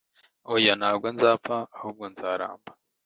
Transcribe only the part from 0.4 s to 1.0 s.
oya, nta